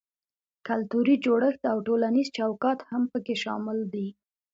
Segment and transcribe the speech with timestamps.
[0.67, 4.07] کلتوري جوړښت او ټولنیز چوکاټ هم پکې شامل دي.